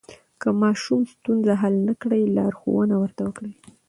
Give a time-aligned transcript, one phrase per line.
[0.41, 3.53] که ماشوم ستونزه حل نه کړي، لارښوونه ورته وکړئ.